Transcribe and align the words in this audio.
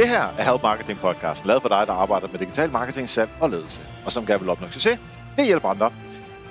Det 0.00 0.08
her 0.08 0.22
er 0.22 0.50
Help 0.50 0.62
Marketing 0.62 0.98
Podcast, 0.98 1.46
lavet 1.46 1.62
for 1.62 1.68
dig, 1.68 1.86
der 1.86 1.92
arbejder 1.92 2.28
med 2.28 2.38
digital 2.38 2.70
marketing, 2.70 3.08
salg 3.08 3.30
og 3.40 3.50
ledelse, 3.50 3.82
og 4.04 4.12
som 4.12 4.26
gerne 4.26 4.40
vil 4.40 4.48
opnå 4.48 4.68
succes 4.70 4.98
ved 5.36 5.44
hjælp 5.44 5.64
andre. 5.64 5.92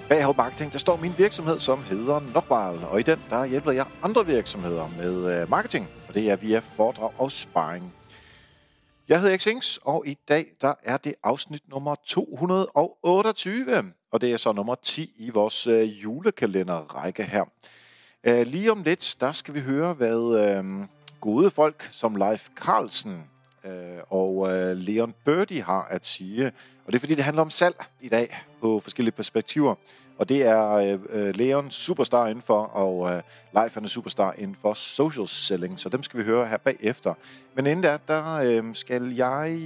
Bag 0.10 0.26
Help 0.26 0.38
Marketing, 0.38 0.74
der 0.74 0.80
står 0.80 0.96
min 0.96 1.14
virksomhed, 1.18 1.60
som 1.60 1.84
hedder 1.84 2.20
Nokbal, 2.34 2.84
og 2.84 3.00
i 3.00 3.04
den, 3.04 3.20
der 3.30 3.46
hjælper 3.46 3.72
jeg 3.72 3.86
andre 4.04 4.26
virksomheder 4.26 4.90
med 4.98 5.42
øh, 5.42 5.50
marketing, 5.50 5.88
og 6.08 6.14
det 6.14 6.30
er 6.30 6.36
via 6.36 6.60
foredrag 6.60 7.12
og 7.18 7.32
sparring. 7.32 7.94
Jeg 9.08 9.22
hedder 9.22 9.38
Xings, 9.38 9.80
og 9.84 10.08
i 10.08 10.18
dag, 10.28 10.46
der 10.62 10.74
er 10.84 10.98
det 10.98 11.14
afsnit 11.24 11.70
nummer 11.70 11.96
228, 12.06 13.84
og 14.12 14.22
det 14.22 14.32
er 14.34 14.38
så 14.38 14.52
nummer 14.52 14.76
10 14.76 15.12
i 15.18 15.30
vores 15.30 15.68
øh, 15.68 16.04
julekalenderrække 16.04 17.24
her. 17.24 17.46
Øh, 18.24 18.48
lige 18.48 18.72
om 18.72 18.84
lidt, 18.84 19.16
der 19.20 19.32
skal 19.32 19.54
vi 19.54 19.60
høre, 19.60 19.94
hvad 19.94 20.50
øh, 20.50 20.88
gode 21.22 21.52
folk 21.52 21.88
som 21.92 22.16
Leif 22.16 22.48
Carlsen 22.56 23.30
øh, 23.66 23.72
og 24.10 24.52
øh, 24.52 24.78
Leon 24.78 25.14
Birdie 25.26 25.62
har 25.62 25.88
at 25.90 26.06
sige. 26.06 26.46
Og 26.86 26.94
det 26.94 26.96
er 26.96 27.00
fordi, 27.00 27.16
det 27.16 27.24
handler 27.24 27.42
om 27.42 27.50
salg 27.50 27.76
i 28.02 28.10
dag 28.10 28.38
på 28.62 28.80
forskellige 28.80 29.16
perspektiver. 29.16 29.76
Og 30.18 30.30
det 30.30 30.46
er 30.46 30.72
øh, 30.72 31.00
øh, 31.10 31.36
Leon 31.36 31.72
superstar 31.72 32.28
inden 32.28 32.42
for, 32.42 32.62
og 32.62 33.24
Leif 33.54 33.74
han 33.74 33.84
er 33.84 33.88
superstar 33.88 34.34
inden 34.38 34.58
for 34.62 34.74
social 34.74 35.28
selling. 35.28 35.80
Så 35.80 35.90
dem 35.90 36.04
skal 36.04 36.20
vi 36.20 36.26
høre 36.26 36.48
her 36.48 36.58
bagefter. 36.58 37.14
Men 37.56 37.68
inden 37.68 37.84
der, 37.84 37.98
der 37.98 38.74
skal 38.74 39.14
jeg 39.16 39.60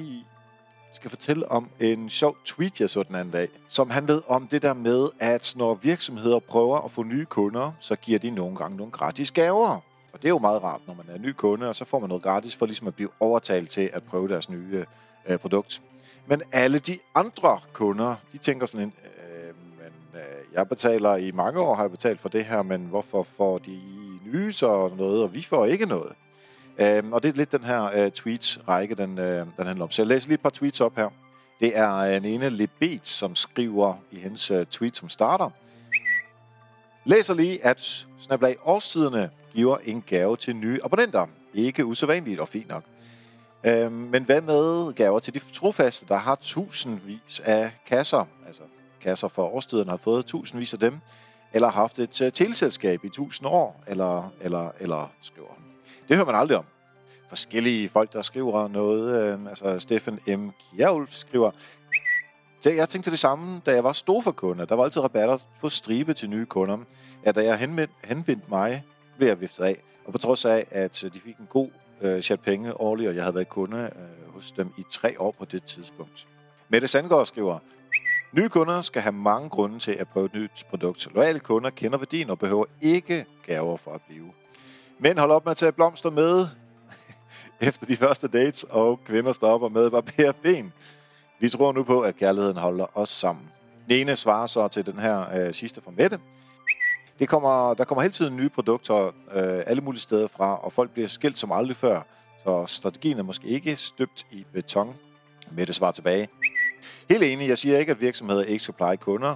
skal 0.95 1.09
fortælle 1.09 1.51
om 1.51 1.69
en 1.79 2.09
sjov 2.09 2.37
tweet, 2.45 2.81
jeg 2.81 2.89
så 2.89 3.03
den 3.03 3.15
anden 3.15 3.31
dag, 3.31 3.47
som 3.67 3.89
handlede 3.89 4.23
om 4.27 4.47
det 4.47 4.61
der 4.61 4.73
med, 4.73 5.09
at 5.19 5.53
når 5.57 5.73
virksomheder 5.73 6.39
prøver 6.39 6.81
at 6.81 6.91
få 6.91 7.03
nye 7.03 7.25
kunder, 7.25 7.71
så 7.79 7.95
giver 7.95 8.19
de 8.19 8.29
nogle 8.29 8.55
gange 8.55 8.77
nogle 8.77 8.91
gratis 8.91 9.31
gaver. 9.31 9.92
Og 10.13 10.21
det 10.21 10.25
er 10.25 10.29
jo 10.29 10.39
meget 10.39 10.63
rart, 10.63 10.81
når 10.87 10.93
man 10.93 11.15
er 11.15 11.19
ny 11.19 11.31
kunde, 11.31 11.69
og 11.69 11.75
så 11.75 11.85
får 11.85 11.99
man 11.99 12.09
noget 12.09 12.23
gratis 12.23 12.55
for 12.55 12.65
ligesom 12.65 12.87
at 12.87 12.95
blive 12.95 13.09
overtalt 13.19 13.69
til 13.69 13.89
at 13.93 14.03
prøve 14.03 14.27
deres 14.27 14.49
nye 14.49 14.85
øh, 15.27 15.39
produkt. 15.39 15.81
Men 16.27 16.41
alle 16.51 16.79
de 16.79 16.99
andre 17.15 17.59
kunder, 17.73 18.15
de 18.31 18.37
tænker 18.37 18.65
sådan 18.65 18.87
en, 18.87 18.93
øh, 19.05 19.53
men 19.77 20.21
øh, 20.21 20.53
jeg 20.53 20.69
betaler 20.69 21.15
i 21.15 21.31
mange 21.31 21.59
år, 21.59 21.75
har 21.75 21.83
jeg 21.83 21.91
betalt 21.91 22.21
for 22.21 22.29
det 22.29 22.45
her, 22.45 22.61
men 22.61 22.81
hvorfor 22.81 23.23
får 23.23 23.57
de 23.57 23.79
nye 24.25 24.53
så 24.53 24.91
noget, 24.97 25.23
og 25.23 25.33
vi 25.33 25.41
får 25.41 25.65
ikke 25.65 25.85
noget? 25.85 26.13
Øh, 26.77 27.03
og 27.11 27.23
det 27.23 27.29
er 27.29 27.33
lidt 27.33 27.51
den 27.51 27.63
her 27.63 27.83
øh, 28.05 28.11
tweets-række, 28.11 28.95
den, 28.95 29.19
øh, 29.19 29.45
den 29.57 29.67
handler 29.67 29.83
om. 29.83 29.91
Så 29.91 30.01
jeg 30.01 30.07
læser 30.07 30.27
lige 30.27 30.35
et 30.35 30.41
par 30.41 30.49
tweets 30.49 30.81
op 30.81 30.95
her. 30.95 31.09
Det 31.59 31.77
er 31.77 31.95
øh, 31.95 32.15
en 32.15 32.25
ene 32.25 32.49
Lebet, 32.49 33.07
som 33.07 33.35
skriver 33.35 33.95
i 34.11 34.19
hendes 34.19 34.51
øh, 34.51 34.65
tweet, 34.65 34.97
som 34.97 35.09
starter. 35.09 35.49
Læser 37.05 37.33
lige, 37.33 37.65
at 37.65 38.07
Snaplag 38.19 38.55
Årstiderne 38.63 39.29
giver 39.53 39.77
en 39.77 40.03
gave 40.07 40.37
til 40.37 40.55
nye 40.55 40.79
abonnenter. 40.83 41.25
Ikke 41.53 41.85
usædvanligt 41.85 42.39
og 42.39 42.47
fint 42.47 42.69
nok. 42.69 42.83
Øhm, 43.65 43.91
men 43.91 44.23
hvad 44.23 44.41
med 44.41 44.93
gaver 44.93 45.19
til 45.19 45.33
de 45.33 45.39
trofaste, 45.39 46.05
der 46.07 46.17
har 46.17 46.35
tusindvis 46.35 47.39
af 47.43 47.71
kasser? 47.85 48.25
Altså 48.47 48.61
kasser 49.01 49.27
for 49.27 49.55
Årstiderne 49.55 49.89
har 49.89 49.97
fået 49.97 50.25
tusindvis 50.25 50.73
af 50.73 50.79
dem. 50.79 50.99
Eller 51.53 51.69
har 51.69 51.81
haft 51.81 51.99
et 51.99 52.21
uh, 52.21 52.27
teleselskab 52.33 53.03
i 53.03 53.09
tusind 53.09 53.47
år. 53.47 53.83
Eller, 53.87 54.33
eller, 54.41 54.71
eller 54.79 55.11
skriver 55.21 55.53
det 56.09 56.17
hører 56.17 56.25
man 56.25 56.35
aldrig 56.35 56.57
om. 56.57 56.65
Forskellige 57.29 57.89
folk, 57.89 58.13
der 58.13 58.21
skriver 58.21 58.67
noget. 58.67 59.23
Øh, 59.23 59.39
altså 59.49 59.79
Steffen 59.79 60.19
M. 60.27 60.49
Kjærulf 60.49 61.11
skriver, 61.11 61.51
jeg 62.69 62.89
tænkte 62.89 63.11
det 63.11 63.19
samme, 63.19 63.61
da 63.65 63.73
jeg 63.73 63.83
var 63.83 63.93
storforkunde. 63.93 64.65
Der 64.65 64.75
var 64.75 64.83
altid 64.83 65.01
rabatter 65.01 65.37
på 65.61 65.69
stribe 65.69 66.13
til 66.13 66.29
nye 66.29 66.45
kunder. 66.45 66.77
Ja, 67.25 67.31
da 67.31 67.43
jeg 67.43 67.57
henvendte 68.03 68.49
mig, 68.49 68.83
blev 69.17 69.27
jeg 69.27 69.41
viftet 69.41 69.63
af. 69.63 69.83
Og 70.05 70.11
på 70.11 70.17
trods 70.17 70.45
af, 70.45 70.67
at 70.71 71.03
øh, 71.03 71.13
de 71.13 71.19
fik 71.19 71.37
en 71.37 71.47
god 71.49 71.69
øh, 72.01 72.21
chat 72.21 72.39
penge 72.39 72.81
årligt, 72.81 73.09
og 73.09 73.15
jeg 73.15 73.23
havde 73.23 73.35
været 73.35 73.49
kunde 73.49 73.77
øh, 73.77 74.33
hos 74.33 74.51
dem 74.51 74.73
i 74.77 74.83
tre 74.89 75.21
år 75.21 75.35
på 75.39 75.45
det 75.45 75.63
tidspunkt. 75.63 76.27
Mette 76.69 76.87
Sandgaard 76.87 77.25
skriver, 77.25 77.59
Nye 78.33 78.49
kunder 78.49 78.81
skal 78.81 79.01
have 79.01 79.13
mange 79.13 79.49
grunde 79.49 79.79
til 79.79 79.91
at 79.91 80.07
prøve 80.07 80.25
et 80.25 80.33
nyt 80.33 80.65
produkt. 80.69 81.07
Loyale 81.13 81.39
kunder 81.39 81.69
kender 81.69 81.97
værdien 81.97 82.29
og 82.29 82.39
behøver 82.39 82.65
ikke 82.81 83.25
gaver 83.45 83.77
for 83.77 83.91
at 83.91 84.01
blive. 84.07 84.31
Mænd 84.99 85.19
hold 85.19 85.31
op 85.31 85.45
med 85.45 85.51
at 85.51 85.57
tage 85.57 85.71
blomster 85.71 86.09
med 86.09 86.47
efter 87.67 87.85
de 87.85 87.95
første 87.95 88.27
dates, 88.27 88.63
og 88.63 88.99
kvinder 89.05 89.31
stopper 89.31 89.69
med 89.69 89.85
at 89.85 89.91
barbere 89.91 90.33
ben. 90.33 90.73
Vi 91.43 91.49
tror 91.49 91.71
nu 91.71 91.83
på, 91.83 92.01
at 92.01 92.15
kærligheden 92.15 92.57
holder 92.57 92.97
os 92.97 93.09
sammen. 93.09 93.51
Nene 93.87 94.15
svarer 94.15 94.47
så 94.47 94.67
til 94.67 94.85
den 94.85 94.99
her 94.99 95.25
øh, 95.35 95.53
sidste 95.53 95.81
fra 95.81 95.91
Mette. 95.91 96.19
Det 97.19 97.29
kommer, 97.29 97.73
der 97.73 97.83
kommer 97.83 98.01
hele 98.01 98.11
tiden 98.11 98.37
nye 98.37 98.49
produkter 98.49 99.07
øh, 99.07 99.63
alle 99.67 99.81
mulige 99.81 100.01
steder 100.01 100.27
fra, 100.27 100.57
og 100.57 100.73
folk 100.73 100.91
bliver 100.91 101.07
skilt 101.07 101.37
som 101.37 101.51
aldrig 101.51 101.77
før. 101.77 102.01
Så 102.43 102.65
strategien 102.67 103.19
er 103.19 103.23
måske 103.23 103.47
ikke 103.47 103.75
støbt 103.75 104.25
i 104.31 104.45
beton. 104.53 104.95
Mette 105.51 105.73
svarer 105.73 105.91
tilbage. 105.91 106.29
Helt 107.09 107.23
enig, 107.23 107.49
jeg 107.49 107.57
siger 107.57 107.77
ikke, 107.77 107.91
at 107.91 108.01
virksomheder 108.01 108.43
ikke 108.43 108.63
skal 108.63 108.73
pleje 108.73 108.97
kunder, 108.97 109.35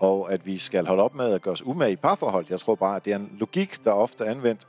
og 0.00 0.32
at 0.32 0.46
vi 0.46 0.56
skal 0.58 0.86
holde 0.86 1.02
op 1.02 1.14
med 1.14 1.32
at 1.32 1.42
gøre 1.42 1.52
os 1.52 1.66
umage 1.66 1.92
i 1.92 1.96
parforhold. 1.96 2.46
Jeg 2.50 2.60
tror 2.60 2.74
bare, 2.74 2.96
at 2.96 3.04
det 3.04 3.12
er 3.12 3.16
en 3.16 3.36
logik, 3.40 3.84
der 3.84 3.92
ofte 3.92 4.24
er 4.24 4.30
anvendt, 4.30 4.66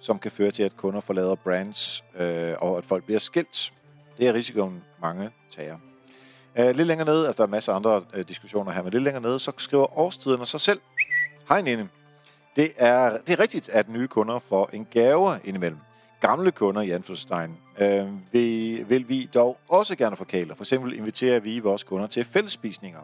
som 0.00 0.18
kan 0.18 0.30
føre 0.30 0.50
til, 0.50 0.62
at 0.62 0.76
kunder 0.76 1.00
forlader 1.00 1.34
brands, 1.34 2.04
øh, 2.18 2.54
og 2.58 2.78
at 2.78 2.84
folk 2.84 3.04
bliver 3.04 3.20
skilt. 3.20 3.72
Det 4.18 4.28
er 4.28 4.34
risikoen, 4.34 4.82
mange 5.02 5.30
tager. 5.50 5.76
Uh, 6.58 6.66
lidt 6.66 6.86
længere 6.86 7.06
nede, 7.06 7.26
altså 7.26 7.38
der 7.38 7.46
er 7.46 7.50
masser 7.50 7.72
af 7.72 7.76
andre 7.76 7.96
uh, 7.96 8.20
diskussioner 8.28 8.72
her, 8.72 8.82
men 8.82 8.92
lidt 8.92 9.02
længere 9.02 9.22
nede, 9.22 9.38
så 9.38 9.52
skriver 9.56 9.98
årstiderne 9.98 10.46
sig 10.46 10.60
selv. 10.60 10.80
Hej 11.48 11.62
Nene. 11.62 11.88
Det 12.56 12.72
er, 12.76 13.18
det 13.18 13.30
er 13.30 13.40
rigtigt, 13.40 13.68
at 13.68 13.88
nye 13.88 14.08
kunder 14.08 14.38
får 14.38 14.70
en 14.72 14.86
gave 14.90 15.38
indimellem. 15.44 15.78
Gamle 16.20 16.50
kunder 16.50 16.82
i 16.82 16.90
Anführungstegn 16.90 17.56
øh, 17.78 18.06
vil, 18.32 18.90
vil 18.90 19.08
vi 19.08 19.28
dog 19.34 19.58
også 19.68 19.96
gerne 19.96 20.16
forkæle. 20.16 20.54
For 20.54 20.64
eksempel 20.64 20.92
inviterer 20.92 21.40
vi 21.40 21.58
vores 21.58 21.84
kunder 21.84 22.06
til 22.06 22.24
fællesspisninger, 22.24 23.00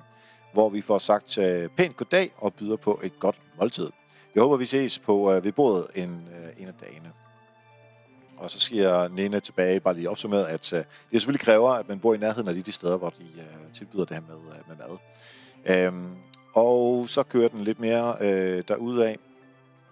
hvor 0.53 0.69
vi 0.69 0.81
får 0.81 0.99
sagt 0.99 1.39
øh, 1.39 1.69
pænt 1.77 1.97
goddag 1.97 2.31
og 2.37 2.55
byder 2.55 2.77
på 2.77 3.01
et 3.03 3.19
godt 3.19 3.41
måltid. 3.59 3.91
Jeg 4.35 4.43
håber, 4.43 4.57
vi 4.57 4.65
ses 4.65 4.99
på 4.99 5.33
øh, 5.33 5.45
ved 5.45 5.53
bordet 5.53 5.87
en, 5.95 6.29
øh, 6.37 6.63
en 6.63 6.69
af 6.69 6.75
dagene. 6.75 7.13
Og 8.43 8.51
så 8.51 8.61
siger 8.61 9.09
Nene 9.09 9.41
tilbage, 9.41 9.81
bare 9.81 9.95
lige 9.95 10.11
opsummeret, 10.11 10.45
at 10.45 10.73
øh, 10.73 10.79
det 10.79 10.87
selvfølgelig 11.21 11.45
kræver, 11.45 11.71
at 11.71 11.89
man 11.89 11.99
bor 11.99 12.15
i 12.15 12.19
nærheden 12.19 12.49
af 12.49 12.55
de, 12.55 12.63
de 12.63 12.73
steder, 12.73 12.97
hvor 12.97 13.11
de 13.11 13.25
øh, 13.37 13.73
tilbyder 13.73 14.05
det 14.05 14.17
her 14.17 14.23
med, 14.29 14.53
øh, 14.53 14.69
med 14.69 14.77
mad. 14.77 14.99
Øhm, 15.87 16.17
og 16.55 17.09
så 17.09 17.23
kører 17.23 17.49
den 17.49 17.61
lidt 17.61 17.81
mere 17.81 18.17
øh, 18.21 18.65
derudad, 18.69 19.15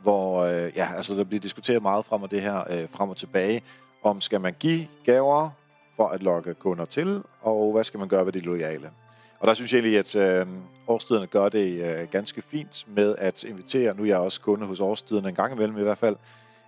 hvor 0.02 0.38
øh, 0.38 0.72
ja, 0.76 0.88
altså, 0.96 1.14
der 1.14 1.24
bliver 1.24 1.40
diskuteret 1.40 1.82
meget 1.82 2.04
frem 2.04 2.22
og 2.22 2.30
det 2.30 2.42
her 2.42 2.64
øh, 2.70 2.88
frem 2.90 3.10
og 3.10 3.16
tilbage, 3.16 3.62
om 4.02 4.20
skal 4.20 4.40
man 4.40 4.54
give 4.58 4.86
gaver 5.04 5.50
for 5.96 6.08
at 6.08 6.22
lokke 6.22 6.54
kunder 6.54 6.84
til, 6.84 7.22
og 7.42 7.72
hvad 7.72 7.84
skal 7.84 8.00
man 8.00 8.08
gøre 8.08 8.26
ved 8.26 8.32
de 8.32 8.40
lojale. 8.40 8.90
Og 9.40 9.46
der 9.48 9.54
synes 9.54 9.72
jeg 9.72 9.78
egentlig, 9.78 9.98
at 9.98 10.16
øh, 10.16 10.46
årstiderne 10.86 11.26
gør 11.26 11.48
det 11.48 12.00
øh, 12.00 12.08
ganske 12.10 12.42
fint 12.42 12.86
med 12.88 13.14
at 13.18 13.44
invitere, 13.44 13.94
nu 13.96 14.02
er 14.02 14.06
jeg 14.06 14.18
også 14.18 14.40
kunde 14.40 14.66
hos 14.66 14.80
årstiderne 14.80 15.28
en 15.28 15.34
gang 15.34 15.52
imellem 15.52 15.78
i 15.78 15.82
hvert 15.82 15.98
fald, 15.98 16.16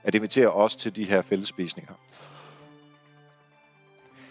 at 0.05 0.15
invitere 0.15 0.53
os 0.53 0.77
til 0.77 0.97
de 0.97 1.05
her 1.05 1.23
fællesspisninger. 1.23 1.95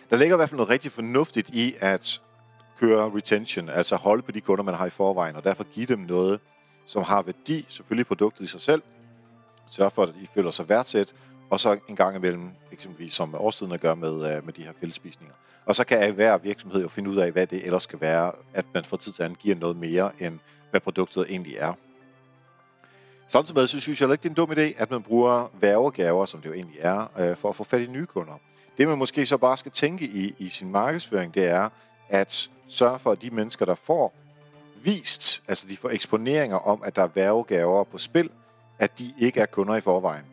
Der 0.10 0.18
ligger 0.18 0.36
i 0.36 0.38
hvert 0.38 0.50
fald 0.50 0.58
noget 0.58 0.70
rigtig 0.70 0.92
fornuftigt 0.92 1.50
i 1.50 1.74
at 1.80 2.22
køre 2.80 3.12
retention, 3.16 3.70
altså 3.70 3.96
holde 3.96 4.22
på 4.22 4.32
de 4.32 4.42
kunder, 4.42 4.64
man 4.64 4.76
har 4.76 4.86
i 4.86 4.90
forvejen, 4.90 5.36
og 5.36 5.44
derfor 5.44 5.64
give 5.64 5.86
dem 5.86 6.00
noget, 6.00 6.40
som 6.86 7.04
har 7.04 7.22
værdi, 7.22 7.66
selvfølgelig 7.68 8.06
produktet 8.06 8.46
i 8.46 8.48
sig 8.48 8.62
selv, 8.62 8.82
sørge 9.68 9.92
for, 9.92 10.04
at 10.04 10.10
de 10.22 10.28
føler 10.34 10.52
sig 10.52 10.70
værdsat, 10.70 11.14
og 11.50 11.60
så 11.60 11.80
en 11.90 11.96
gang 11.96 12.16
imellem, 12.16 12.50
eksempelvis 12.72 13.14
som 13.14 13.36
årstiden 13.36 13.72
at 13.74 13.82
gøre 13.82 13.96
med, 13.96 14.36
øh, 14.36 14.46
med 14.46 14.54
de 14.54 14.64
her 14.64 14.72
fællesspisninger. 14.80 15.36
Og 15.66 15.76
så 15.76 15.84
kan 15.84 16.14
hver 16.14 16.38
virksomhed 16.38 16.82
jo 16.82 16.88
finde 16.88 17.10
ud 17.10 17.18
af, 17.18 17.32
hvad 17.32 17.48
det 17.48 17.66
ellers 17.66 17.84
skal 17.84 18.02
være, 18.02 18.32
at 18.54 18.66
man 18.74 18.84
fra 18.84 18.98
tid 18.98 19.12
til 19.12 19.24
anden 19.24 19.38
giver 19.42 19.56
noget 19.56 19.76
mere, 19.76 20.12
end 20.20 20.40
hvad 20.70 20.82
produktet 20.82 21.26
egentlig 21.30 21.56
er. 21.56 21.74
Samtidig 23.32 23.56
med, 23.56 23.68
så 23.68 23.80
synes 23.80 24.02
jeg 24.02 24.12
ikke, 24.12 24.22
det 24.22 24.26
er 24.26 24.30
en 24.30 24.36
dum 24.36 24.52
idé, 24.52 24.82
at 24.82 24.92
man 24.92 25.04
bruger 25.04 25.52
værvegaver, 25.60 26.26
som 26.26 26.42
det 26.42 26.50
jo 26.50 26.54
egentlig 26.54 26.78
er, 26.80 27.12
øh, 27.20 27.38
for 27.38 27.50
at 27.50 27.56
få 27.56 27.64
fat 27.64 27.82
i 27.82 27.88
nye 27.88 28.06
kunder. 28.06 28.34
Det 28.78 28.88
man 28.88 28.98
måske 28.98 29.26
så 29.26 29.38
bare 29.38 29.58
skal 29.58 29.72
tænke 29.72 30.06
i, 30.06 30.36
i 30.40 30.50
sin 30.50 30.72
markedsføring, 30.72 31.34
det 31.34 31.48
er 31.48 31.70
at 32.10 32.50
sørge 32.68 33.00
for, 33.00 33.12
at 33.12 33.22
de 33.22 33.30
mennesker, 33.30 33.66
der 33.66 33.76
får 33.76 34.14
vist, 34.84 35.44
altså 35.48 35.68
de 35.70 35.78
får 35.78 35.90
eksponeringer 35.90 36.58
om, 36.58 36.82
at 36.84 36.96
der 36.96 37.04
er 37.04 37.08
værvegaver 37.16 37.84
på 37.84 37.98
spil, 37.98 38.30
at 38.80 39.00
de 39.00 39.14
ikke 39.20 39.40
er 39.40 39.46
kunder 39.46 39.76
i 39.76 39.82
forvejen. 39.82 40.26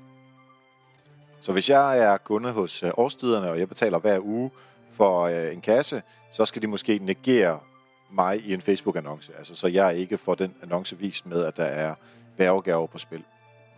Så 1.40 1.52
hvis 1.52 1.70
jeg 1.70 1.98
er 1.98 2.16
kunde 2.16 2.52
hos 2.52 2.82
øh, 2.82 2.90
årstiderne, 2.96 3.50
og 3.50 3.58
jeg 3.58 3.68
betaler 3.68 3.98
hver 3.98 4.18
uge 4.20 4.50
for 4.92 5.20
øh, 5.20 5.52
en 5.52 5.60
kasse, 5.60 6.02
så 6.30 6.44
skal 6.44 6.62
de 6.62 6.66
måske 6.66 6.98
negere 7.02 7.58
mig 8.10 8.40
i 8.46 8.54
en 8.54 8.60
Facebook-annonce. 8.60 9.32
Altså, 9.38 9.54
så 9.54 9.68
jeg 9.68 9.96
ikke 9.96 10.18
får 10.18 10.34
den 10.34 10.54
annonce 10.62 10.98
vist 10.98 11.26
med, 11.26 11.44
at 11.44 11.56
der 11.56 11.64
er 11.64 11.94
værvegaver 12.38 12.86
på 12.86 12.98
spil. 12.98 13.24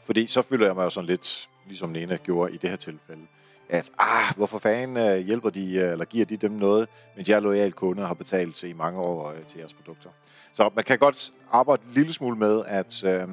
Fordi 0.02 0.26
så 0.26 0.42
føler 0.42 0.66
jeg 0.66 0.74
mig 0.74 0.84
jo 0.84 0.90
sådan 0.90 1.06
lidt, 1.06 1.48
ligesom 1.66 1.88
Nena 1.88 2.16
gjorde 2.16 2.52
i 2.52 2.56
det 2.56 2.70
her 2.70 2.76
tilfælde, 2.76 3.22
at 3.68 3.90
ah, 3.98 4.36
hvorfor 4.36 4.58
fanden 4.58 4.96
øh, 4.96 5.26
hjælper 5.26 5.50
de, 5.50 5.74
øh, 5.74 5.92
eller 5.92 6.04
giver 6.04 6.24
de 6.24 6.36
dem 6.36 6.50
noget, 6.50 6.88
mens 7.16 7.28
jeg 7.28 7.36
er 7.36 7.40
lojal 7.40 7.72
kunde 7.72 8.02
og 8.02 8.08
har 8.08 8.14
betalt 8.14 8.56
til 8.56 8.68
i 8.68 8.72
mange 8.72 9.00
år 9.00 9.30
øh, 9.30 9.42
til 9.48 9.58
jeres 9.58 9.72
produkter. 9.72 10.10
Så 10.52 10.70
man 10.74 10.84
kan 10.84 10.98
godt 10.98 11.32
arbejde 11.50 11.82
en 11.86 11.92
lille 11.94 12.12
smule 12.12 12.36
med, 12.36 12.62
at 12.66 13.04
øh, 13.04 13.28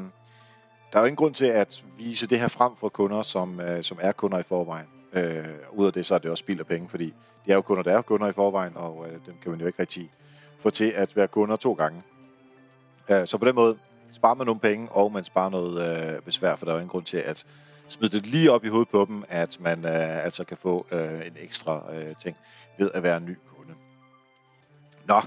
der 0.92 0.98
er 0.98 1.00
jo 1.00 1.06
ingen 1.06 1.16
grund 1.16 1.34
til 1.34 1.46
at 1.46 1.86
vise 1.98 2.28
det 2.28 2.40
her 2.40 2.48
frem 2.48 2.72
for 2.76 2.90
kunder, 2.90 3.22
som, 3.22 3.60
øh, 3.60 3.84
som 3.84 3.98
er 4.02 4.12
kunder 4.12 4.40
i 4.40 4.44
forvejen. 4.44 4.88
Øh, 5.14 5.46
ud 5.74 5.86
af 5.86 5.94
det, 5.94 6.06
så 6.06 6.16
er 6.16 6.20
det 6.20 6.32
også 6.32 6.42
spild 6.42 6.60
af 6.60 6.68
penge, 6.68 6.90
fordi 6.90 7.14
det 7.46 7.52
er 7.52 7.56
jo 7.56 7.62
kunder, 7.62 7.84
der 7.84 7.98
er 7.98 8.02
kunder 8.02 8.28
i 8.28 8.32
forvejen, 8.32 8.78
og 8.78 9.06
øh, 9.08 9.14
dem 9.26 9.36
kan 9.42 9.52
man 9.52 9.60
jo 9.60 9.68
ikke 9.68 9.82
rigtig 9.82 10.12
få 10.60 10.70
til 10.70 10.92
at 10.96 11.16
være 11.16 11.28
kunder 11.28 11.56
to 11.56 11.74
gange. 11.74 12.04
Øh, 13.10 13.28
så 13.28 13.38
på 13.38 13.46
den 13.46 13.56
måde 13.56 13.78
sparer 14.12 14.36
man 14.36 14.46
nogle 14.46 14.60
penge, 14.60 14.90
og 14.92 15.12
man 15.12 15.24
sparer 15.24 15.50
noget 15.50 16.14
øh, 16.16 16.22
besvær, 16.22 16.56
for 16.56 16.66
der 16.66 16.72
er 16.72 16.76
jo 16.76 16.80
ingen 16.80 16.90
grund 16.90 17.06
til 17.06 17.18
at 17.18 17.44
smide 17.88 18.18
det 18.18 18.26
lige 18.26 18.52
op 18.52 18.66
i 18.66 18.68
hovedet 18.68 18.90
på 18.90 19.06
dem, 19.06 19.24
at 19.30 19.58
man 19.60 19.86
øh, 19.86 20.26
altså 20.26 20.44
kan 20.44 20.58
få 20.58 20.86
øh, 20.92 21.28
en 21.28 21.34
ekstra 21.40 21.96
øh, 21.96 22.16
ting 22.16 22.38
ved 22.78 22.92
at 22.94 23.04
være 23.04 23.18
en 23.18 23.26
ny 23.26 23.38
kunde. 23.56 23.74
Nå, 25.06 25.22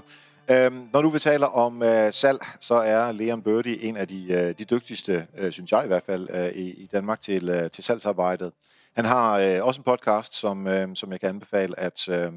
Øhm, 0.51 0.89
når 0.93 1.01
nu 1.01 1.09
vi 1.09 1.19
taler 1.19 1.47
om 1.47 1.83
øh, 1.83 2.11
salg, 2.11 2.39
så 2.59 2.75
er 2.75 3.11
Leon 3.11 3.41
Birdie 3.41 3.83
en 3.83 3.97
af 3.97 4.07
de, 4.07 4.33
øh, 4.33 4.55
de 4.59 4.65
dygtigste, 4.65 5.27
øh, 5.37 5.51
synes 5.51 5.71
jeg 5.71 5.83
i 5.83 5.87
hvert 5.87 6.03
fald, 6.03 6.27
øh, 6.29 6.47
i, 6.47 6.69
i 6.69 6.85
Danmark 6.85 7.21
til, 7.21 7.49
øh, 7.49 7.71
til 7.71 7.83
salgsarbejdet. 7.83 8.51
Han 8.95 9.05
har 9.05 9.39
øh, 9.39 9.65
også 9.65 9.79
en 9.79 9.83
podcast, 9.83 10.35
som, 10.35 10.67
øh, 10.67 10.87
som 10.95 11.11
jeg 11.11 11.19
kan 11.19 11.29
anbefale, 11.29 11.79
at 11.79 12.09
øh, 12.09 12.31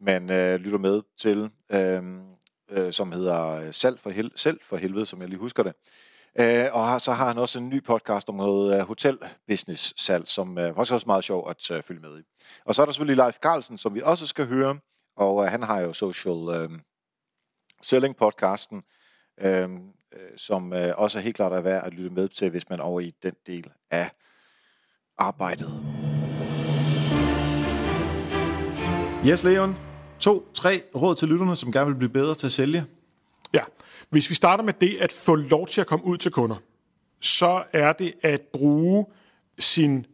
man 0.00 0.30
øh, 0.30 0.60
lytter 0.60 0.78
med 0.78 1.02
til, 1.18 1.50
øh, 1.70 2.02
øh, 2.72 2.92
som 2.92 3.12
hedder 3.12 3.46
øh, 3.48 3.72
Salg 3.72 4.00
for, 4.00 4.10
hel- 4.10 4.32
Selv 4.36 4.60
for 4.62 4.76
helvede, 4.76 5.06
som 5.06 5.20
jeg 5.20 5.28
lige 5.28 5.38
husker 5.38 5.62
det. 5.62 5.72
Øh, 6.40 6.66
og 6.72 7.00
så 7.00 7.12
har 7.12 7.26
han 7.26 7.38
også 7.38 7.58
en 7.58 7.68
ny 7.68 7.82
podcast 7.84 8.28
om 8.28 8.34
noget 8.34 8.74
øh, 8.74 8.80
uh, 8.80 8.86
hotelbusiness-salg, 8.88 10.28
som 10.28 10.56
uh, 10.56 10.78
også 10.78 10.94
er 10.94 11.00
meget 11.06 11.24
sjov 11.24 11.50
at 11.50 11.70
uh, 11.70 11.82
følge 11.82 12.00
med 12.00 12.20
i. 12.20 12.22
Og 12.64 12.74
så 12.74 12.82
er 12.82 12.86
der 12.86 12.92
selvfølgelig 12.92 13.24
Leif 13.24 13.36
Carlsen, 13.42 13.78
som 13.78 13.94
vi 13.94 14.00
også 14.04 14.26
skal 14.26 14.46
høre, 14.46 14.78
og 15.16 15.34
uh, 15.34 15.44
han 15.44 15.62
har 15.62 15.80
jo 15.80 15.92
social 15.92 16.32
uh, 16.64 16.78
selling 17.82 18.16
podcasten, 18.16 18.82
uh, 19.44 19.70
uh, 19.72 19.78
som 20.36 20.72
uh, 20.72 20.78
også 20.96 21.18
er 21.18 21.22
helt 21.22 21.36
klart 21.36 21.52
er 21.52 21.60
værd 21.60 21.84
at 21.86 21.92
lytte 21.94 22.10
med 22.10 22.28
til, 22.28 22.50
hvis 22.50 22.68
man 22.70 22.78
er 22.78 22.84
over 22.84 23.00
i 23.00 23.12
den 23.22 23.34
del 23.46 23.70
af 23.90 24.10
arbejdet. 25.18 25.84
Yes, 29.26 29.44
Leon. 29.44 29.91
To, 30.22 30.48
tre 30.54 30.82
råd 30.94 31.14
til 31.14 31.28
lytterne, 31.28 31.56
som 31.56 31.72
gerne 31.72 31.86
vil 31.86 31.94
blive 31.94 32.08
bedre 32.08 32.34
til 32.34 32.46
at 32.46 32.52
sælge. 32.52 32.84
Ja, 33.54 33.60
hvis 34.10 34.30
vi 34.30 34.34
starter 34.34 34.64
med 34.64 34.72
det 34.80 34.98
at 35.00 35.12
få 35.12 35.34
lov 35.34 35.66
til 35.66 35.80
at 35.80 35.86
komme 35.86 36.04
ud 36.04 36.16
til 36.16 36.30
kunder, 36.30 36.56
så 37.20 37.62
er 37.72 37.92
det 37.92 38.12
at 38.22 38.40
bruge 38.52 39.06
sin 39.58 40.06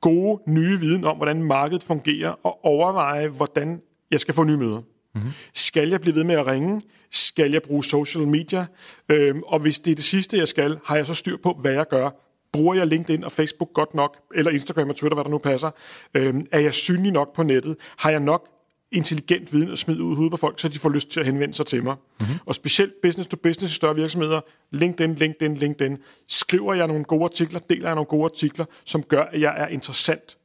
gode 0.00 0.42
nye 0.46 0.80
viden 0.80 1.04
om, 1.04 1.16
hvordan 1.16 1.42
markedet 1.42 1.82
fungerer, 1.82 2.30
og 2.42 2.64
overveje, 2.64 3.28
hvordan 3.28 3.82
jeg 4.10 4.20
skal 4.20 4.34
få 4.34 4.44
nye 4.44 4.56
møder. 4.56 4.82
Mm-hmm. 5.14 5.30
Skal 5.54 5.88
jeg 5.88 6.00
blive 6.00 6.14
ved 6.14 6.24
med 6.24 6.34
at 6.34 6.46
ringe? 6.46 6.82
Skal 7.10 7.52
jeg 7.52 7.62
bruge 7.62 7.84
social 7.84 8.26
media? 8.26 8.66
Øhm, 9.08 9.42
og 9.42 9.60
hvis 9.60 9.78
det 9.78 9.90
er 9.90 9.94
det 9.94 10.04
sidste, 10.04 10.38
jeg 10.38 10.48
skal, 10.48 10.78
har 10.84 10.96
jeg 10.96 11.06
så 11.06 11.14
styr 11.14 11.36
på, 11.36 11.52
hvad 11.52 11.72
jeg 11.72 11.88
gør. 11.88 12.10
Bruger 12.52 12.74
jeg 12.74 12.86
LinkedIn 12.86 13.24
og 13.24 13.32
Facebook 13.32 13.72
godt 13.72 13.94
nok? 13.94 14.16
Eller 14.34 14.50
Instagram 14.50 14.88
og 14.88 14.96
Twitter, 14.96 15.14
hvad 15.14 15.24
der 15.24 15.30
nu 15.30 15.38
passer? 15.38 15.70
Øhm, 16.14 16.46
er 16.52 16.60
jeg 16.60 16.74
synlig 16.74 17.12
nok 17.12 17.34
på 17.34 17.42
nettet? 17.42 17.76
Har 17.96 18.10
jeg 18.10 18.20
nok 18.20 18.59
intelligent 18.92 19.52
viden 19.52 19.70
at 19.70 19.78
smide 19.78 20.02
ud 20.02 20.12
i 20.12 20.14
hovedet 20.14 20.30
på 20.30 20.36
folk, 20.36 20.60
så 20.60 20.68
de 20.68 20.78
får 20.78 20.88
lyst 20.88 21.10
til 21.10 21.20
at 21.20 21.26
henvende 21.26 21.54
sig 21.54 21.66
til 21.66 21.84
mig. 21.84 21.96
Mm-hmm. 22.20 22.34
Og 22.46 22.54
specielt 22.54 22.92
business 23.02 23.28
to 23.28 23.36
business 23.36 23.72
i 23.72 23.76
større 23.76 23.94
virksomheder, 23.94 24.40
LinkedIn, 24.70 25.14
LinkedIn, 25.14 25.54
LinkedIn, 25.54 25.98
skriver 26.28 26.74
jeg 26.74 26.86
nogle 26.86 27.04
gode 27.04 27.24
artikler, 27.24 27.60
deler 27.60 27.88
jeg 27.88 27.94
nogle 27.94 28.06
gode 28.06 28.24
artikler, 28.24 28.64
som 28.84 29.02
gør, 29.02 29.22
at 29.22 29.40
jeg 29.40 29.54
er 29.56 29.66
interessant. 29.66 30.36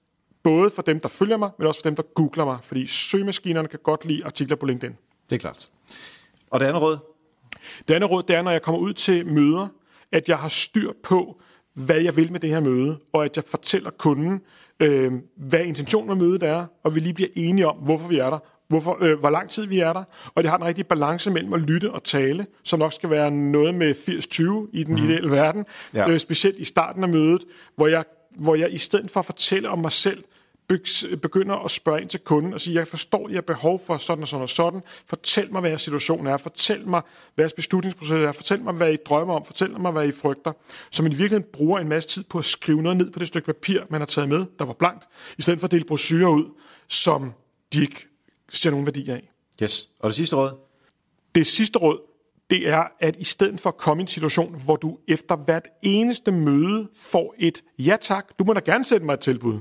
Både 0.43 0.69
for 0.69 0.81
dem, 0.81 0.99
der 0.99 1.09
følger 1.09 1.37
mig, 1.37 1.51
men 1.59 1.67
også 1.67 1.81
for 1.81 1.89
dem, 1.89 1.95
der 1.95 2.03
googler 2.03 2.45
mig. 2.45 2.57
Fordi 2.63 2.87
søgemaskinerne 2.87 3.67
kan 3.67 3.79
godt 3.83 4.05
lide 4.05 4.25
artikler 4.25 4.55
på 4.55 4.65
LinkedIn. 4.65 4.95
Det 5.29 5.35
er 5.35 5.39
klart. 5.39 5.69
Og 6.51 6.59
det 6.59 6.65
andet 6.65 6.81
råd? 6.81 6.97
Det 7.87 7.93
andet 7.93 8.09
råd, 8.09 8.23
det 8.23 8.35
er, 8.35 8.41
når 8.41 8.51
jeg 8.51 8.61
kommer 8.61 8.81
ud 8.81 8.93
til 8.93 9.27
møder, 9.27 9.67
at 10.11 10.29
jeg 10.29 10.37
har 10.37 10.47
styr 10.47 10.91
på, 11.03 11.41
hvad 11.73 12.01
jeg 12.01 12.15
vil 12.15 12.31
med 12.31 12.39
det 12.39 12.49
her 12.49 12.59
møde, 12.59 12.99
og 13.13 13.25
at 13.25 13.37
jeg 13.37 13.43
fortæller 13.47 13.89
kunden, 13.89 14.41
øh, 14.79 15.13
hvad 15.37 15.59
intentionen 15.59 16.07
med 16.07 16.27
mødet 16.27 16.43
er, 16.43 16.65
og 16.83 16.95
vi 16.95 16.99
lige 16.99 17.13
bliver 17.13 17.29
enige 17.35 17.67
om, 17.67 17.75
hvorfor 17.75 18.07
vi 18.07 18.19
er 18.19 18.29
der, 18.29 18.39
hvorfor, 18.67 18.97
øh, 19.01 19.19
hvor 19.19 19.29
lang 19.29 19.49
tid 19.49 19.65
vi 19.65 19.79
er 19.79 19.93
der, 19.93 20.03
og 20.35 20.43
det 20.43 20.49
har 20.49 20.57
en 20.57 20.65
rigtig 20.65 20.87
balance 20.87 21.31
mellem 21.31 21.53
at 21.53 21.61
lytte 21.61 21.91
og 21.91 22.03
tale, 22.03 22.45
som 22.63 22.79
nok 22.79 22.93
skal 22.93 23.09
være 23.09 23.31
noget 23.31 23.75
med 23.75 23.95
80-20 23.95 24.69
i 24.73 24.83
den 24.83 24.95
mm. 24.95 25.03
ideelle 25.03 25.31
verden, 25.31 25.65
ja. 25.93 26.09
øh, 26.09 26.19
specielt 26.19 26.59
i 26.59 26.63
starten 26.63 27.03
af 27.03 27.09
mødet, 27.09 27.43
hvor 27.75 27.87
jeg, 27.87 28.03
hvor 28.37 28.55
jeg 28.55 28.73
i 28.73 28.77
stedet 28.77 29.11
for 29.11 29.19
at 29.19 29.25
fortælle 29.25 29.69
om 29.69 29.79
mig 29.79 29.91
selv, 29.91 30.23
begynder 31.21 31.55
at 31.55 31.71
spørge 31.71 32.01
ind 32.01 32.09
til 32.09 32.19
kunden 32.19 32.53
og 32.53 32.61
sige, 32.61 32.75
jeg 32.75 32.87
forstår, 32.87 33.29
jeg 33.29 33.35
har 33.35 33.41
behov 33.41 33.81
for 33.87 33.97
sådan 33.97 34.21
og 34.21 34.27
sådan 34.27 34.41
og 34.41 34.49
sådan. 34.49 34.81
Fortæl 35.05 35.51
mig, 35.51 35.59
hvad 35.59 35.69
jeres 35.69 35.81
situation 35.81 36.27
er. 36.27 36.37
Fortæl 36.37 36.87
mig, 36.87 37.01
hvad 37.35 37.43
jeres 37.43 37.53
beslutningsproces 37.53 38.13
er. 38.13 38.31
Fortæl 38.31 38.61
mig, 38.61 38.73
hvad 38.73 38.93
I 38.93 38.97
drømmer 39.05 39.33
om. 39.33 39.45
Fortæl 39.45 39.79
mig, 39.79 39.91
hvad 39.91 40.07
I 40.07 40.11
frygter. 40.11 40.51
Så 40.91 41.03
man 41.03 41.11
i 41.11 41.15
virkeligheden 41.15 41.51
bruger 41.53 41.79
en 41.79 41.87
masse 41.87 42.09
tid 42.09 42.23
på 42.23 42.37
at 42.37 42.45
skrive 42.45 42.81
noget 42.81 42.97
ned 42.97 43.11
på 43.11 43.19
det 43.19 43.27
stykke 43.27 43.45
papir, 43.45 43.81
man 43.89 44.01
har 44.01 44.05
taget 44.05 44.29
med, 44.29 44.45
der 44.59 44.65
var 44.65 44.73
blankt, 44.73 45.07
i 45.37 45.41
stedet 45.41 45.59
for 45.59 45.67
at 45.67 45.71
dele 45.71 45.85
brosyrer 45.85 46.29
ud, 46.29 46.45
som 46.87 47.33
de 47.73 47.81
ikke 47.81 48.07
ser 48.49 48.71
nogen 48.71 48.85
værdi 48.85 49.09
af. 49.09 49.31
Yes. 49.63 49.89
Og 49.99 50.07
det 50.07 50.15
sidste 50.15 50.35
råd? 50.35 50.51
Det 51.35 51.47
sidste 51.47 51.79
råd, 51.79 51.99
det 52.49 52.69
er, 52.69 52.83
at 52.99 53.15
i 53.19 53.23
stedet 53.23 53.59
for 53.59 53.69
at 53.69 53.77
komme 53.77 54.01
i 54.01 54.03
en 54.03 54.07
situation, 54.07 54.61
hvor 54.65 54.75
du 54.75 54.97
efter 55.07 55.35
hvert 55.35 55.67
eneste 55.83 56.31
møde 56.31 56.89
får 56.95 57.35
et 57.37 57.63
ja 57.79 57.97
tak, 58.01 58.25
du 58.39 58.43
må 58.43 58.53
da 58.53 58.59
gerne 58.59 58.85
sætte 58.85 59.05
mig 59.05 59.13
et 59.13 59.19
tilbud 59.19 59.59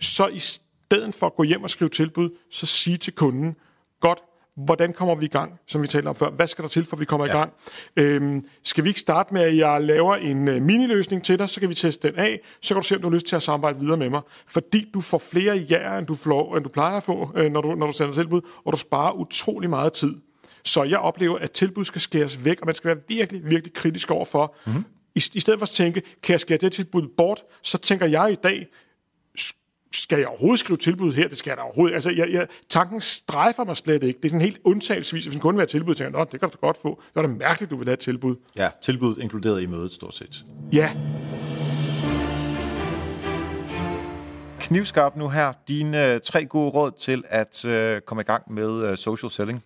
så 0.00 0.26
i 0.26 0.38
stedet 0.38 1.14
for 1.14 1.26
at 1.26 1.34
gå 1.34 1.42
hjem 1.42 1.62
og 1.62 1.70
skrive 1.70 1.88
tilbud, 1.88 2.30
så 2.50 2.66
sige 2.66 2.96
til 2.96 3.12
kunden, 3.12 3.56
godt, 4.00 4.18
hvordan 4.56 4.92
kommer 4.92 5.14
vi 5.14 5.24
i 5.24 5.28
gang, 5.28 5.52
som 5.66 5.82
vi 5.82 5.86
talte 5.86 6.08
om 6.08 6.14
før? 6.14 6.30
Hvad 6.30 6.46
skal 6.46 6.62
der 6.62 6.68
til, 6.68 6.84
for 6.84 6.96
vi 6.96 7.04
kommer 7.04 7.26
ja. 7.26 7.32
i 7.32 7.36
gang? 7.36 7.52
Øhm, 7.96 8.46
skal 8.62 8.84
vi 8.84 8.88
ikke 8.88 9.00
starte 9.00 9.34
med, 9.34 9.42
at 9.42 9.56
jeg 9.56 9.80
laver 9.82 10.16
en 10.16 10.48
uh, 10.48 10.62
miniløsning 10.62 11.24
til 11.24 11.38
dig, 11.38 11.48
så 11.48 11.60
kan 11.60 11.68
vi 11.68 11.74
teste 11.74 12.08
den 12.08 12.18
af, 12.18 12.40
så 12.60 12.74
kan 12.74 12.82
du 12.82 12.86
se, 12.86 12.94
om 12.94 13.02
du 13.02 13.08
har 13.08 13.14
lyst 13.14 13.26
til 13.26 13.36
at 13.36 13.42
samarbejde 13.42 13.78
videre 13.78 13.96
med 13.96 14.10
mig. 14.10 14.20
Fordi 14.46 14.90
du 14.94 15.00
får 15.00 15.18
flere 15.18 15.56
jæger, 15.56 15.98
end 15.98 16.06
du, 16.06 16.14
får, 16.14 16.56
end 16.56 16.64
du 16.64 16.70
plejer 16.70 16.96
at 16.96 17.02
få, 17.02 17.32
øh, 17.36 17.52
når, 17.52 17.60
du, 17.60 17.74
når 17.74 17.86
du 17.86 17.92
sender 17.92 18.12
tilbud, 18.12 18.40
og 18.64 18.72
du 18.72 18.78
sparer 18.78 19.12
utrolig 19.12 19.70
meget 19.70 19.92
tid. 19.92 20.14
Så 20.64 20.82
jeg 20.82 20.98
oplever, 20.98 21.38
at 21.38 21.50
tilbud 21.50 21.84
skal 21.84 22.00
skæres 22.00 22.44
væk, 22.44 22.60
og 22.60 22.66
man 22.66 22.74
skal 22.74 22.88
være 22.88 22.98
virkelig, 23.08 23.44
virkelig 23.44 23.74
kritisk 23.74 24.10
overfor. 24.10 24.56
Mm-hmm. 24.66 24.84
I, 25.14 25.22
I 25.34 25.40
stedet 25.40 25.58
for 25.58 25.64
at 25.64 25.70
tænke, 25.70 26.02
kan 26.22 26.32
jeg 26.32 26.40
skære 26.40 26.58
det 26.58 26.72
tilbud 26.72 27.08
bort, 27.16 27.42
så 27.62 27.78
tænker 27.78 28.06
jeg 28.06 28.32
i 28.32 28.34
dag, 28.34 28.66
skal 29.96 30.18
jeg 30.18 30.28
overhovedet 30.28 30.60
skrive 30.60 30.76
tilbud 30.76 31.12
her? 31.12 31.28
Det 31.28 31.38
skal 31.38 31.50
jeg 31.50 31.56
da 31.56 31.62
overhovedet. 31.62 31.94
Altså, 31.94 32.10
jeg, 32.10 32.28
jeg, 32.32 32.46
tanken 32.68 33.00
strejfer 33.00 33.64
mig 33.64 33.76
slet 33.76 34.02
ikke. 34.02 34.18
Det 34.18 34.24
er 34.24 34.28
sådan 34.28 34.40
helt 34.40 34.60
undtagelsesvis. 34.64 35.24
Hvis 35.24 35.34
en 35.34 35.40
kunde 35.40 35.56
vil 35.56 35.60
have 35.60 35.66
tilbud, 35.66 35.94
tænker 35.94 36.18
jeg, 36.18 36.32
det 36.32 36.40
kan 36.40 36.50
du 36.50 36.56
godt 36.60 36.76
få. 36.76 37.02
Så 37.12 37.18
er 37.18 37.26
det 37.26 37.36
mærkeligt, 37.36 37.70
du 37.70 37.76
vil 37.76 37.86
have 37.86 37.92
et 37.92 37.98
tilbud. 37.98 38.36
Ja, 38.56 38.70
tilbud 38.82 39.16
inkluderet 39.20 39.62
i 39.62 39.66
mødet, 39.66 39.92
stort 39.92 40.14
set. 40.14 40.44
Ja. 40.72 40.90
Knivskarp 44.60 45.16
nu 45.16 45.28
her. 45.28 45.52
Dine 45.68 46.14
uh, 46.14 46.20
tre 46.20 46.44
gode 46.44 46.70
råd 46.70 46.90
til 47.00 47.22
at 47.28 47.64
uh, 47.64 48.00
komme 48.06 48.20
i 48.20 48.24
gang 48.24 48.52
med 48.52 48.90
uh, 48.90 48.96
social 48.96 49.30
selling. 49.30 49.64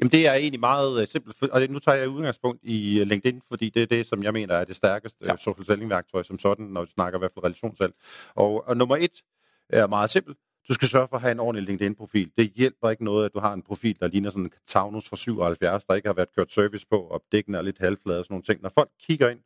Jamen 0.00 0.12
det 0.12 0.26
er 0.26 0.32
egentlig 0.32 0.60
meget 0.60 1.02
uh, 1.02 1.08
simpelt, 1.08 1.42
og 1.42 1.66
nu 1.68 1.78
tager 1.78 1.98
jeg 1.98 2.08
udgangspunkt 2.08 2.60
i 2.62 3.00
uh, 3.00 3.06
LinkedIn, 3.06 3.42
fordi 3.48 3.70
det 3.70 3.82
er 3.82 3.86
det, 3.86 4.06
som 4.06 4.22
jeg 4.22 4.32
mener 4.32 4.54
er 4.54 4.64
det 4.64 4.76
stærkeste 4.76 5.18
ja. 5.24 5.32
uh, 5.32 5.38
social 5.38 5.66
selling-værktøj 5.66 6.22
som 6.22 6.38
sådan, 6.38 6.66
når 6.66 6.82
vi 6.82 6.90
snakker 6.90 7.18
i 7.18 7.20
hvert 7.20 7.32
fald 7.34 7.44
relationssalg. 7.44 7.94
Og, 8.34 8.68
og 8.68 8.76
nummer 8.76 8.96
et 8.96 9.22
er 9.68 9.86
meget 9.86 10.10
simpelt. 10.10 10.38
Du 10.68 10.74
skal 10.74 10.88
sørge 10.88 11.08
for 11.08 11.16
at 11.16 11.22
have 11.22 11.32
en 11.32 11.40
ordentlig 11.40 11.64
LinkedIn-profil. 11.66 12.30
Det 12.38 12.52
hjælper 12.56 12.90
ikke 12.90 13.04
noget, 13.04 13.24
at 13.24 13.34
du 13.34 13.38
har 13.38 13.52
en 13.52 13.62
profil, 13.62 14.00
der 14.00 14.08
ligner 14.08 14.30
sådan 14.30 14.44
en 14.44 14.52
Taunus 14.66 15.08
fra 15.08 15.16
77, 15.16 15.84
der 15.84 15.94
ikke 15.94 16.08
har 16.08 16.14
været 16.14 16.28
kørt 16.36 16.52
service 16.52 16.86
på, 16.90 16.96
og 17.00 17.22
dækken 17.32 17.54
er 17.54 17.62
lidt 17.62 17.78
halvflade 17.78 18.18
og 18.18 18.24
sådan 18.24 18.34
nogle 18.34 18.44
ting. 18.44 18.62
Når 18.62 18.72
folk 18.74 18.90
kigger 19.00 19.28
ind, 19.28 19.40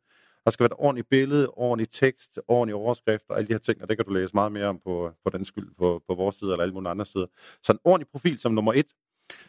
der 0.45 0.51
skal 0.51 0.63
være 0.63 0.67
et 0.67 0.85
ordentligt 0.85 1.09
billede, 1.09 1.49
ordentlig 1.49 1.89
tekst, 1.89 2.39
ordentlig 2.47 2.75
overskrift 2.75 3.23
og 3.29 3.37
alle 3.37 3.47
de 3.47 3.53
her 3.53 3.59
ting, 3.59 3.81
og 3.81 3.89
det 3.89 3.97
kan 3.97 4.05
du 4.05 4.13
læse 4.13 4.33
meget 4.33 4.51
mere 4.51 4.65
om 4.65 4.79
på, 4.83 5.11
på 5.23 5.29
den 5.29 5.45
skyld 5.45 5.69
på, 5.77 6.03
på 6.07 6.15
vores 6.15 6.35
side 6.35 6.51
eller 6.51 6.63
alle 6.63 6.73
mulige 6.73 6.89
andre 6.89 7.05
sider. 7.05 7.25
Så 7.63 7.71
en 7.71 7.79
ordentlig 7.83 8.07
profil 8.07 8.39
som 8.39 8.51
nummer 8.53 8.73
et, 8.73 8.87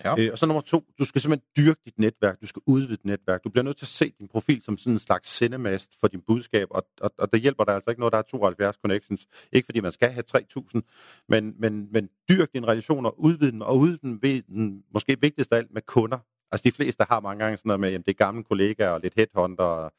Ja. 0.05 0.15
Øh, 0.19 0.33
og 0.33 0.39
så 0.39 0.47
nummer 0.47 0.61
to, 0.61 0.85
du 0.99 1.05
skal 1.05 1.21
simpelthen 1.21 1.47
dyrke 1.57 1.81
dit 1.85 1.99
netværk, 1.99 2.41
du 2.41 2.47
skal 2.47 2.63
udvide 2.67 2.91
dit 2.91 3.05
netværk. 3.05 3.45
Du 3.45 3.49
bliver 3.49 3.63
nødt 3.63 3.77
til 3.77 3.85
at 3.85 3.89
se 3.89 4.13
din 4.19 4.29
profil 4.29 4.63
som 4.63 4.79
sådan 4.79 4.93
en 4.93 4.99
slags 4.99 5.31
sendemast 5.31 5.91
for 6.01 6.09
din 6.09 6.21
budskab, 6.27 6.69
og, 6.71 6.87
og, 7.01 7.11
og 7.19 7.33
det 7.33 7.41
hjælper 7.41 7.65
dig 7.65 7.75
altså 7.75 7.91
ikke 7.91 8.01
noget, 8.01 8.13
der 8.13 8.19
er 8.19 8.23
72 8.23 8.77
connections. 8.83 9.27
Ikke 9.53 9.67
fordi 9.67 9.81
man 9.81 9.93
skal 9.93 10.11
have 10.11 10.23
3000, 10.23 10.83
men, 11.29 11.55
men, 11.59 11.89
men 11.93 12.09
dyrk 12.29 12.53
dine 12.53 12.67
relationer, 12.67 13.11
udvide 13.21 13.53
dem, 13.53 13.61
og 13.61 13.79
udvide 13.79 13.99
dem 14.03 14.23
ved 14.23 14.43
den 14.43 14.85
måske 14.95 15.21
vigtigst 15.21 15.53
af 15.53 15.57
alt 15.57 15.75
med 15.75 15.83
kunder. 15.83 16.19
Altså 16.53 16.65
de 16.65 16.73
fleste 16.73 17.05
har 17.09 17.21
mange 17.21 17.45
gange 17.45 17.57
sådan 17.57 17.69
noget 17.69 17.81
med, 17.81 17.91
jamen 17.91 18.05
det 18.05 18.11
er 18.11 18.25
gamle 18.25 18.45
kollegaer 18.45 18.91
og 18.91 19.01
lidt 19.01 19.15
headhunter, 19.17 19.65
og, 19.65 19.93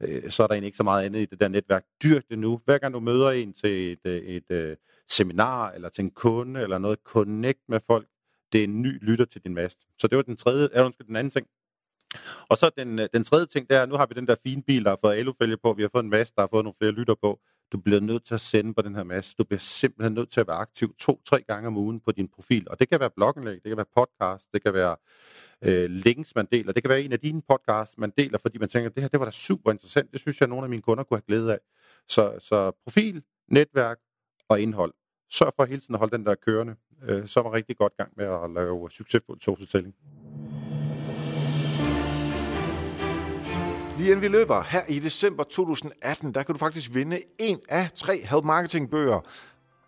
øh, 0.00 0.30
så 0.30 0.42
er 0.42 0.46
der 0.46 0.54
egentlig 0.54 0.66
ikke 0.66 0.76
så 0.76 0.82
meget 0.82 1.04
andet 1.04 1.20
i 1.20 1.24
det 1.24 1.40
der 1.40 1.48
netværk. 1.48 1.84
Dyrk 2.02 2.22
det 2.30 2.38
nu. 2.38 2.60
Hver 2.64 2.78
gang 2.78 2.94
du 2.94 3.00
møder 3.00 3.30
en 3.30 3.52
til 3.52 3.92
et, 3.92 3.98
øh, 4.04 4.16
et, 4.16 4.44
et, 4.50 4.70
et 4.70 4.78
seminar, 5.08 5.70
eller 5.70 5.88
til 5.88 6.02
en 6.04 6.10
kunde, 6.10 6.60
eller 6.60 6.78
noget, 6.78 6.98
connect 7.04 7.60
med 7.68 7.80
folk, 7.86 8.06
det 8.52 8.60
er 8.60 8.64
en 8.64 8.82
ny 8.82 9.04
lytter 9.04 9.24
til 9.24 9.44
din 9.44 9.54
mast. 9.54 9.78
Så 9.98 10.06
det 10.06 10.16
var 10.16 10.22
den 10.22 10.36
tredje, 10.36 10.68
er 10.72 10.84
undskyld, 10.84 11.06
den 11.06 11.16
anden 11.16 11.30
ting. 11.30 11.46
Og 12.48 12.56
så 12.56 12.70
den, 12.76 12.98
øh, 12.98 13.08
den 13.12 13.24
tredje 13.24 13.46
ting, 13.46 13.70
der 13.70 13.86
nu 13.86 13.96
har 13.96 14.06
vi 14.06 14.14
den 14.14 14.26
der 14.26 14.36
fine 14.42 14.62
bil, 14.62 14.84
der 14.84 14.90
har 14.90 14.98
fået 15.04 15.14
alufælge 15.14 15.56
på, 15.56 15.72
vi 15.72 15.82
har 15.82 15.88
fået 15.92 16.02
en 16.02 16.10
mast, 16.10 16.36
der 16.36 16.42
har 16.42 16.48
fået 16.52 16.64
nogle 16.64 16.74
flere 16.78 16.92
lytter 16.92 17.14
på. 17.22 17.40
Du 17.72 17.78
bliver 17.78 18.00
nødt 18.00 18.24
til 18.24 18.34
at 18.34 18.40
sende 18.40 18.74
på 18.74 18.82
den 18.82 18.94
her 18.94 19.04
mast. 19.04 19.38
Du 19.38 19.44
bliver 19.44 19.60
simpelthen 19.60 20.14
nødt 20.14 20.30
til 20.30 20.40
at 20.40 20.48
være 20.48 20.56
aktiv 20.56 20.94
to-tre 20.98 21.42
gange 21.42 21.66
om 21.66 21.76
ugen 21.76 22.00
på 22.00 22.12
din 22.12 22.28
profil. 22.28 22.66
Og 22.70 22.80
det 22.80 22.88
kan 22.88 23.00
være 23.00 23.10
blogindlæg, 23.10 23.54
det 23.54 23.70
kan 23.70 23.76
være 23.76 23.86
podcast, 23.96 24.46
det 24.52 24.62
kan 24.62 24.74
være 24.74 24.96
øh, 25.64 25.90
links, 25.90 26.34
man 26.34 26.46
deler. 26.52 26.72
Det 26.72 26.82
kan 26.82 26.90
være 26.90 27.02
en 27.02 27.12
af 27.12 27.20
dine 27.20 27.42
podcasts, 27.48 27.98
man 27.98 28.12
deler, 28.18 28.38
fordi 28.38 28.58
man 28.58 28.68
tænker, 28.68 28.90
det 28.90 29.02
her 29.02 29.08
det 29.08 29.20
var 29.20 29.26
da 29.26 29.30
super 29.30 29.70
interessant. 29.70 30.12
Det 30.12 30.20
synes 30.20 30.40
jeg, 30.40 30.46
at 30.46 30.50
nogle 30.50 30.64
af 30.64 30.70
mine 30.70 30.82
kunder 30.82 31.04
kunne 31.04 31.16
have 31.16 31.26
glæde 31.26 31.52
af. 31.52 31.58
Så, 32.08 32.38
så 32.38 32.70
profil, 32.84 33.22
netværk 33.48 33.98
og 34.48 34.60
indhold. 34.60 34.92
sørg 35.30 35.52
for 35.56 35.64
hele 35.64 35.80
tiden 35.80 35.94
at 35.94 35.98
holde 35.98 36.16
den 36.16 36.26
der 36.26 36.34
kørende. 36.34 36.76
Øh, 37.08 37.26
så 37.26 37.40
er 37.40 37.52
rigtig 37.52 37.76
godt 37.76 37.96
gang 37.96 38.12
med 38.16 38.26
at 38.26 38.50
lave 38.54 38.90
succesfuld 38.90 39.38
togfortælling. 39.40 39.94
Lige 43.98 44.10
inden 44.10 44.22
vi 44.22 44.28
løber, 44.28 44.62
her 44.62 44.80
i 44.88 44.98
december 44.98 45.44
2018, 45.44 46.34
der 46.34 46.42
kan 46.42 46.52
du 46.52 46.58
faktisk 46.58 46.94
vinde 46.94 47.20
en 47.38 47.60
af 47.68 47.90
tre 47.94 48.20
Help 48.30 48.44
Marketing 48.44 48.90
bøger. 48.90 49.20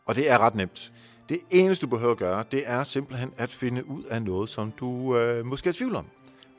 Og 0.07 0.16
det 0.16 0.31
er 0.31 0.38
ret 0.38 0.54
nemt. 0.54 0.92
Det 1.28 1.38
eneste, 1.50 1.87
du 1.87 1.90
behøver 1.90 2.12
at 2.12 2.19
gøre, 2.19 2.45
det 2.52 2.62
er 2.66 2.85
simpelthen 2.85 3.33
at 3.37 3.50
finde 3.50 3.88
ud 3.88 4.04
af 4.04 4.23
noget, 4.23 4.49
som 4.49 4.73
du 4.81 5.16
øh, 5.16 5.47
måske 5.47 5.69
er 5.69 5.73
i 5.73 5.75
tvivl 5.75 5.97
om. 5.97 6.07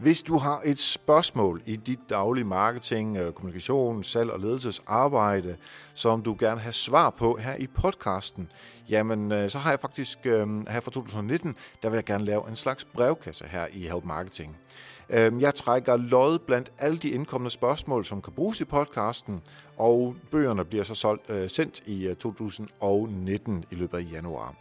Hvis 0.04 0.22
du 0.22 0.38
har 0.38 0.62
et 0.66 0.80
spørgsmål 0.80 1.62
i 1.66 1.76
dit 1.76 2.00
daglige 2.10 2.44
marketing, 2.44 3.18
øh, 3.18 3.32
kommunikation, 3.32 4.04
salg 4.04 4.32
og 4.32 4.40
ledelsesarbejde, 4.40 5.56
som 5.94 6.22
du 6.22 6.36
gerne 6.40 6.62
har 6.62 6.72
svar 6.72 7.10
på 7.10 7.38
her 7.42 7.56
i 7.56 7.68
podcasten, 7.68 8.50
jamen 8.90 9.32
øh, 9.32 9.50
så 9.50 9.58
har 9.58 9.70
jeg 9.70 9.80
faktisk 9.80 10.18
øh, 10.26 10.68
her 10.70 10.80
fra 10.80 10.92
2019, 10.92 11.56
der 11.84 11.90
vil 11.90 11.98
jeg 11.98 12.04
gerne 12.04 12.26
lave 12.26 12.50
en 12.50 12.56
slags 12.56 12.86
brevkasse 12.86 13.46
her 13.46 13.68
i 13.72 13.88
Help 13.88 14.04
Marketing. 14.04 14.58
Jeg 15.10 15.56
trækker 15.56 15.98
lod 15.98 16.40
blandt 16.40 16.72
alle 16.78 16.98
de 16.98 17.10
indkommende 17.10 17.52
spørgsmål, 17.52 18.06
som 18.06 18.22
kan 18.22 18.34
bruges 18.34 18.62
i 18.62 18.66
podcasten, 18.66 19.42
og 19.77 20.15
bøgerne 20.32 20.65
bliver 20.65 20.84
så 20.84 20.96
solgt, 20.96 21.30
øh, 21.30 21.50
sendt 21.50 21.82
i 21.86 22.08
øh, 22.08 22.15
2019 22.15 23.65
i 23.72 23.75
løbet 23.75 23.98
af 23.98 24.12
januar. 24.12 24.56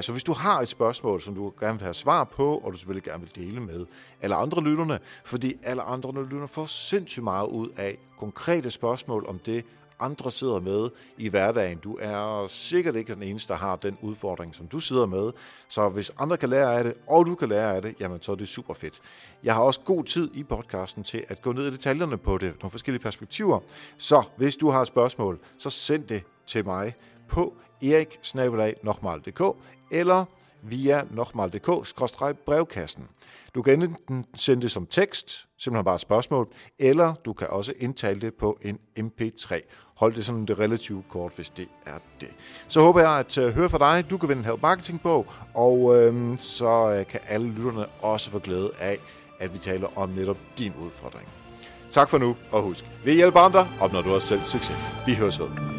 Så 0.00 0.12
hvis 0.12 0.24
du 0.24 0.32
har 0.32 0.60
et 0.60 0.68
spørgsmål, 0.68 1.20
som 1.20 1.34
du 1.34 1.52
gerne 1.60 1.78
vil 1.78 1.82
have 1.82 1.94
svar 1.94 2.24
på, 2.24 2.56
og 2.56 2.72
du 2.72 2.78
selvfølgelig 2.78 3.04
gerne 3.04 3.22
vil 3.22 3.44
dele 3.44 3.60
med 3.60 3.86
alle 4.20 4.34
andre 4.34 4.62
lytterne, 4.62 4.98
fordi 5.24 5.54
alle 5.62 5.82
andre 5.82 6.22
lytterne 6.22 6.48
får 6.48 6.66
sindssygt 6.66 7.24
meget 7.24 7.46
ud 7.46 7.68
af 7.76 7.98
konkrete 8.18 8.70
spørgsmål 8.70 9.26
om 9.28 9.38
det, 9.38 9.64
andre 10.02 10.30
sidder 10.30 10.60
med 10.60 10.88
i 11.18 11.28
hverdagen. 11.28 11.78
Du 11.78 11.98
er 12.00 12.46
sikkert 12.46 12.96
ikke 12.96 13.14
den 13.14 13.22
eneste, 13.22 13.52
der 13.52 13.58
har 13.58 13.76
den 13.76 13.98
udfordring, 14.02 14.54
som 14.54 14.66
du 14.66 14.80
sidder 14.80 15.06
med. 15.06 15.32
Så 15.68 15.88
hvis 15.88 16.12
andre 16.18 16.36
kan 16.36 16.48
lære 16.48 16.78
af 16.78 16.84
det, 16.84 16.94
og 17.08 17.26
du 17.26 17.34
kan 17.34 17.48
lære 17.48 17.76
af 17.76 17.82
det, 17.82 17.94
jamen 18.00 18.22
så 18.22 18.32
er 18.32 18.36
det 18.36 18.48
super 18.48 18.74
fedt. 18.74 19.00
Jeg 19.44 19.54
har 19.54 19.62
også 19.62 19.80
god 19.80 20.04
tid 20.04 20.30
i 20.34 20.42
podcasten 20.42 21.04
til 21.04 21.24
at 21.28 21.42
gå 21.42 21.52
ned 21.52 21.66
i 21.66 21.70
detaljerne 21.70 22.18
på 22.18 22.38
det, 22.38 22.54
nogle 22.60 22.70
forskellige 22.70 23.02
perspektiver. 23.02 23.60
Så 23.98 24.22
hvis 24.36 24.56
du 24.56 24.70
har 24.70 24.84
spørgsmål, 24.84 25.38
så 25.58 25.70
send 25.70 26.04
det 26.04 26.22
til 26.46 26.64
mig 26.64 26.94
på 27.28 27.54
eriksnabelag.dk 27.82 29.42
eller 29.90 30.24
via 30.62 31.02
nokmal.dk-brevkassen. 31.10 33.08
Du 33.54 33.62
kan 33.62 33.82
enten 33.82 34.26
sende 34.34 34.62
det 34.62 34.70
som 34.70 34.86
tekst, 34.86 35.46
simpelthen 35.58 35.84
bare 35.84 35.94
et 35.94 36.00
spørgsmål, 36.00 36.48
eller 36.78 37.14
du 37.14 37.32
kan 37.32 37.46
også 37.50 37.72
indtale 37.78 38.20
det 38.20 38.34
på 38.34 38.58
en 38.62 38.78
MP3. 38.98 39.60
Hold 39.96 40.14
det 40.14 40.24
sådan 40.24 40.44
det 40.44 40.58
relativt 40.58 41.08
kort, 41.08 41.32
hvis 41.36 41.50
det 41.50 41.68
er 41.86 41.98
det. 42.20 42.28
Så 42.68 42.80
håber 42.80 43.00
jeg 43.00 43.10
at 43.10 43.38
øh, 43.38 43.54
høre 43.54 43.68
fra 43.68 43.78
dig. 43.78 44.10
Du 44.10 44.18
kan 44.18 44.28
vinde 44.28 44.40
en 44.40 44.46
Help 44.46 44.62
Marketing 44.62 45.00
på, 45.00 45.26
og 45.54 45.96
øhm, 45.96 46.36
så 46.36 46.94
øh, 46.98 47.06
kan 47.06 47.20
alle 47.28 47.48
lytterne 47.48 47.86
også 47.86 48.30
få 48.30 48.38
glæde 48.38 48.70
af, 48.80 48.98
at 49.38 49.54
vi 49.54 49.58
taler 49.58 49.98
om 49.98 50.08
netop 50.08 50.38
din 50.58 50.72
udfordring. 50.84 51.28
Tak 51.90 52.08
for 52.08 52.18
nu, 52.18 52.36
og 52.52 52.62
husk, 52.62 52.84
vi 53.04 53.12
hjælper 53.12 53.40
andre, 53.40 53.68
opnår 53.80 54.02
du 54.02 54.14
også 54.14 54.28
selv 54.28 54.40
succes. 54.44 54.76
Vi 55.06 55.14
høres 55.14 55.40
ved. 55.40 55.71